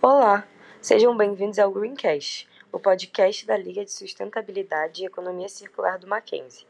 Olá, 0.00 0.46
sejam 0.80 1.16
bem-vindos 1.16 1.58
ao 1.58 1.72
Greencast, 1.72 2.48
o 2.70 2.78
podcast 2.78 3.44
da 3.44 3.56
Liga 3.56 3.84
de 3.84 3.90
Sustentabilidade 3.90 5.02
e 5.02 5.06
Economia 5.06 5.48
Circular 5.48 5.98
do 5.98 6.06
Mackenzie. 6.06 6.64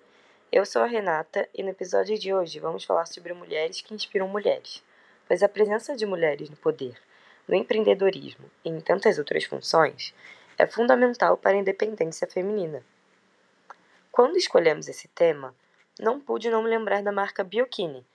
Eu 0.50 0.64
sou 0.64 0.80
a 0.80 0.86
Renata 0.86 1.46
e 1.54 1.62
no 1.62 1.68
episódio 1.68 2.18
de 2.18 2.32
hoje 2.32 2.58
vamos 2.58 2.84
falar 2.84 3.04
sobre 3.04 3.34
mulheres 3.34 3.82
que 3.82 3.92
inspiram 3.92 4.26
mulheres, 4.26 4.82
pois 5.26 5.42
a 5.42 5.48
presença 5.48 5.94
de 5.94 6.06
mulheres 6.06 6.48
no 6.48 6.56
poder, 6.56 6.98
no 7.46 7.54
empreendedorismo 7.54 8.50
e 8.64 8.70
em 8.70 8.80
tantas 8.80 9.18
outras 9.18 9.44
funções 9.44 10.14
é 10.56 10.66
fundamental 10.66 11.36
para 11.36 11.50
a 11.50 11.60
independência 11.60 12.26
feminina. 12.26 12.82
Quando 14.10 14.38
escolhemos 14.38 14.88
esse 14.88 15.06
tema, 15.08 15.54
não 16.00 16.18
pude 16.18 16.48
não 16.48 16.62
me 16.62 16.70
lembrar 16.70 17.02
da 17.02 17.12
marca 17.12 17.44
Biokini, 17.44 18.06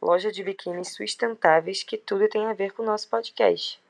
loja 0.00 0.30
de 0.30 0.44
biquínis 0.44 0.94
sustentáveis 0.94 1.82
que 1.82 1.98
tudo 1.98 2.28
tem 2.28 2.46
a 2.46 2.54
ver 2.54 2.70
com 2.70 2.84
o 2.84 2.86
nosso 2.86 3.08
podcast. 3.08 3.82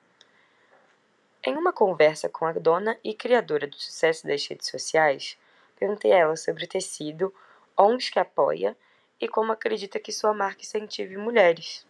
Em 1.42 1.56
uma 1.56 1.72
conversa 1.72 2.28
com 2.28 2.44
a 2.44 2.52
dona 2.52 2.98
e 3.02 3.14
criadora 3.14 3.66
do 3.66 3.74
sucesso 3.74 4.26
das 4.26 4.46
redes 4.46 4.68
sociais, 4.68 5.38
perguntei 5.74 6.12
a 6.12 6.18
ela 6.18 6.36
sobre 6.36 6.64
o 6.64 6.68
tecido, 6.68 7.34
onde 7.74 8.10
que 8.10 8.18
apoia 8.18 8.76
e 9.18 9.26
como 9.26 9.50
acredita 9.50 9.98
que 9.98 10.12
sua 10.12 10.34
marca 10.34 10.60
incentive 10.60 11.16
mulheres. 11.16 11.86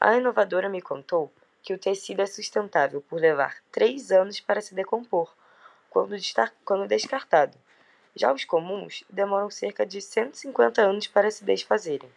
A 0.00 0.14
inovadora 0.16 0.68
me 0.68 0.80
contou 0.80 1.32
que 1.60 1.74
o 1.74 1.78
tecido 1.78 2.22
é 2.22 2.26
sustentável 2.26 3.00
por 3.00 3.20
levar 3.20 3.56
três 3.72 4.12
anos 4.12 4.38
para 4.38 4.60
se 4.60 4.76
decompor, 4.76 5.34
quando, 5.90 6.86
descartado. 6.86 7.58
Já 8.14 8.32
os 8.32 8.44
comuns 8.44 9.02
demoram 9.10 9.50
cerca 9.50 9.84
de 9.84 10.00
150 10.00 10.80
anos 10.80 11.08
para 11.08 11.32
se 11.32 11.44
desfazerem. 11.44 12.10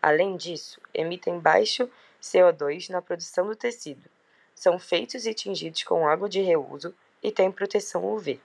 Além 0.00 0.36
disso, 0.36 0.80
emitem 0.94 1.40
baixo 1.40 1.90
CO2 2.22 2.90
na 2.90 3.02
produção 3.02 3.48
do 3.48 3.56
tecido. 3.56 4.08
São 4.56 4.78
feitos 4.78 5.26
e 5.26 5.34
tingidos 5.34 5.84
com 5.84 6.08
água 6.08 6.28
de 6.28 6.40
reuso 6.40 6.94
e 7.22 7.30
têm 7.30 7.52
proteção 7.52 8.04
UV. 8.04 8.40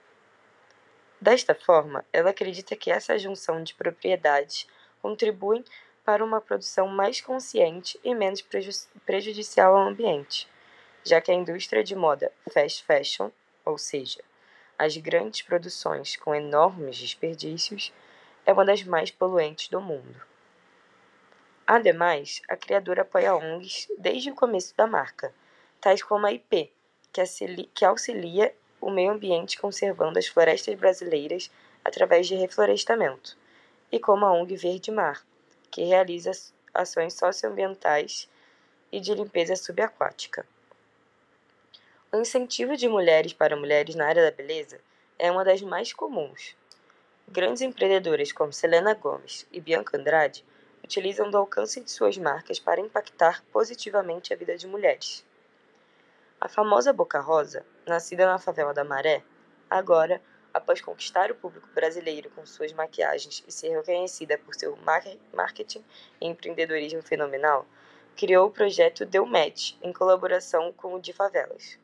Desta 1.18 1.54
forma, 1.54 2.04
ela 2.12 2.30
acredita 2.30 2.76
que 2.76 2.90
essa 2.90 3.18
junção 3.18 3.62
de 3.62 3.74
propriedades 3.74 4.68
contribuem 5.00 5.64
para 6.04 6.24
uma 6.24 6.40
produção 6.40 6.86
mais 6.86 7.20
consciente 7.20 7.98
e 8.04 8.14
menos 8.14 8.44
prejudicial 9.06 9.74
ao 9.74 9.88
ambiente, 9.88 10.48
já 11.02 11.20
que 11.20 11.30
a 11.30 11.34
indústria 11.34 11.82
de 11.82 11.96
moda 11.96 12.30
fast 12.52 12.84
fashion, 12.84 13.30
ou 13.64 13.78
seja, 13.78 14.20
as 14.78 14.96
grandes 14.96 15.42
produções 15.42 16.16
com 16.16 16.34
enormes 16.34 16.98
desperdícios, 16.98 17.92
é 18.44 18.52
uma 18.52 18.64
das 18.64 18.82
mais 18.82 19.10
poluentes 19.10 19.68
do 19.68 19.80
mundo. 19.80 20.20
Ademais, 21.64 22.42
a 22.48 22.56
criadora 22.56 23.02
apoia 23.02 23.34
ONGs 23.34 23.88
desde 23.96 24.30
o 24.30 24.34
começo 24.34 24.76
da 24.76 24.86
marca, 24.86 25.32
tais 25.82 26.00
como 26.00 26.24
a 26.26 26.32
IP, 26.32 26.72
que 27.74 27.84
auxilia 27.84 28.54
o 28.80 28.88
meio 28.88 29.10
ambiente 29.10 29.60
conservando 29.60 30.16
as 30.16 30.28
florestas 30.28 30.76
brasileiras 30.76 31.50
através 31.84 32.28
de 32.28 32.36
reflorestamento, 32.36 33.36
e 33.90 33.98
como 33.98 34.24
a 34.24 34.32
ONG 34.32 34.54
Verde 34.56 34.92
Mar, 34.92 35.26
que 35.72 35.82
realiza 35.82 36.30
ações 36.72 37.14
socioambientais 37.14 38.30
e 38.92 39.00
de 39.00 39.12
limpeza 39.12 39.56
subaquática. 39.56 40.46
O 42.12 42.18
incentivo 42.18 42.76
de 42.76 42.88
mulheres 42.88 43.32
para 43.32 43.56
mulheres 43.56 43.96
na 43.96 44.06
área 44.06 44.22
da 44.22 44.30
beleza 44.30 44.80
é 45.18 45.32
uma 45.32 45.44
das 45.44 45.62
mais 45.62 45.92
comuns. 45.92 46.56
Grandes 47.26 47.60
empreendedoras 47.60 48.30
como 48.30 48.52
Selena 48.52 48.94
Gomes 48.94 49.48
e 49.50 49.60
Bianca 49.60 49.96
Andrade 49.96 50.44
utilizam 50.84 51.28
do 51.28 51.38
alcance 51.38 51.80
de 51.80 51.90
suas 51.90 52.16
marcas 52.16 52.60
para 52.60 52.80
impactar 52.80 53.42
positivamente 53.52 54.32
a 54.32 54.36
vida 54.36 54.56
de 54.56 54.68
mulheres. 54.68 55.24
A 56.44 56.48
famosa 56.48 56.92
Boca 56.92 57.20
Rosa, 57.20 57.64
nascida 57.86 58.26
na 58.26 58.36
favela 58.36 58.74
da 58.74 58.82
Maré, 58.82 59.22
agora, 59.70 60.20
após 60.52 60.80
conquistar 60.80 61.30
o 61.30 61.36
público 61.36 61.68
brasileiro 61.72 62.30
com 62.30 62.44
suas 62.44 62.72
maquiagens 62.72 63.44
e 63.46 63.52
ser 63.52 63.68
reconhecida 63.68 64.36
por 64.36 64.52
seu 64.52 64.76
marketing 65.32 65.84
e 66.20 66.26
empreendedorismo 66.26 67.00
fenomenal, 67.00 67.64
criou 68.16 68.48
o 68.48 68.50
projeto 68.50 69.06
Deu 69.06 69.24
Match 69.24 69.76
em 69.80 69.92
colaboração 69.92 70.72
com 70.72 70.94
o 70.94 71.00
de 71.00 71.12
Favelas, 71.12 71.78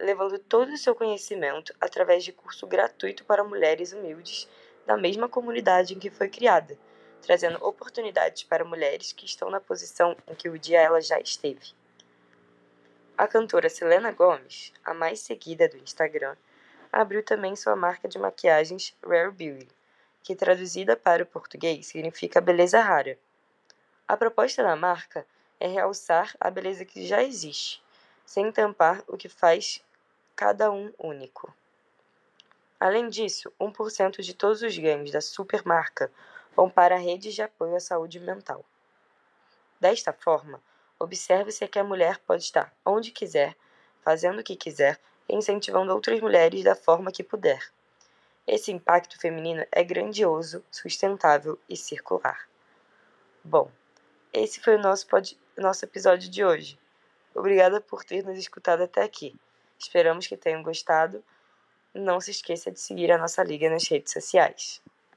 levando 0.00 0.36
todo 0.36 0.72
o 0.72 0.76
seu 0.76 0.92
conhecimento 0.92 1.72
através 1.80 2.24
de 2.24 2.32
curso 2.32 2.66
gratuito 2.66 3.24
para 3.24 3.44
mulheres 3.44 3.92
humildes 3.92 4.48
da 4.84 4.96
mesma 4.96 5.28
comunidade 5.28 5.94
em 5.94 6.00
que 6.00 6.10
foi 6.10 6.28
criada 6.28 6.76
trazendo 7.22 7.64
oportunidades 7.64 8.42
para 8.42 8.64
mulheres 8.64 9.12
que 9.12 9.24
estão 9.24 9.48
na 9.48 9.60
posição 9.60 10.16
em 10.26 10.34
que 10.34 10.48
o 10.48 10.58
dia 10.58 10.80
ela 10.80 11.00
já 11.00 11.20
esteve. 11.20 11.72
A 13.16 13.28
cantora 13.28 13.68
Selena 13.68 14.10
Gomez, 14.10 14.72
a 14.84 14.92
mais 14.92 15.20
seguida 15.20 15.68
do 15.68 15.76
Instagram, 15.76 16.36
abriu 16.90 17.22
também 17.22 17.54
sua 17.54 17.76
marca 17.76 18.08
de 18.08 18.18
maquiagens 18.18 18.92
Rare 19.06 19.30
Beauty, 19.30 19.68
que 20.20 20.34
traduzida 20.34 20.96
para 20.96 21.22
o 21.22 21.26
português 21.26 21.86
significa 21.86 22.40
beleza 22.40 22.80
rara. 22.80 23.16
A 24.08 24.16
proposta 24.16 24.64
da 24.64 24.74
marca 24.74 25.24
é 25.60 25.68
realçar 25.68 26.34
a 26.40 26.50
beleza 26.50 26.84
que 26.84 27.06
já 27.06 27.22
existe, 27.22 27.80
sem 28.26 28.50
tampar 28.50 29.04
o 29.06 29.16
que 29.16 29.28
faz 29.28 29.80
cada 30.34 30.72
um 30.72 30.92
único. 30.98 31.54
Além 32.80 33.08
disso, 33.08 33.52
1% 33.60 34.22
de 34.22 34.34
todos 34.34 34.60
os 34.60 34.76
ganhos 34.76 35.12
da 35.12 35.20
supermarca 35.20 36.10
vão 36.56 36.68
para 36.68 36.96
redes 36.96 37.32
de 37.32 37.42
apoio 37.42 37.76
à 37.76 37.80
saúde 37.80 38.18
mental. 38.18 38.64
Desta 39.78 40.12
forma, 40.12 40.60
observe-se 41.04 41.66
que 41.68 41.78
a 41.78 41.84
mulher 41.84 42.18
pode 42.18 42.42
estar 42.42 42.74
onde 42.84 43.10
quiser, 43.10 43.56
fazendo 44.02 44.40
o 44.40 44.42
que 44.42 44.56
quiser 44.56 44.98
e 45.28 45.34
incentivando 45.34 45.92
outras 45.92 46.20
mulheres 46.20 46.64
da 46.64 46.74
forma 46.74 47.12
que 47.12 47.22
puder. 47.22 47.72
Esse 48.46 48.72
impacto 48.72 49.18
feminino 49.18 49.64
é 49.72 49.82
grandioso, 49.82 50.64
sustentável 50.70 51.58
e 51.68 51.76
circular. 51.76 52.48
Bom, 53.42 53.70
esse 54.32 54.60
foi 54.60 54.76
o 54.76 54.82
nosso, 54.82 55.06
pod... 55.06 55.38
nosso 55.56 55.84
episódio 55.84 56.28
de 56.28 56.44
hoje. 56.44 56.78
Obrigada 57.34 57.80
por 57.80 58.04
ter 58.04 58.24
nos 58.24 58.38
escutado 58.38 58.82
até 58.82 59.02
aqui. 59.02 59.34
Esperamos 59.78 60.26
que 60.26 60.36
tenham 60.36 60.62
gostado. 60.62 61.24
Não 61.94 62.20
se 62.20 62.30
esqueça 62.30 62.70
de 62.70 62.80
seguir 62.80 63.10
a 63.12 63.18
nossa 63.18 63.42
liga 63.42 63.70
nas 63.70 63.88
redes 63.88 64.12
sociais. 64.12 64.82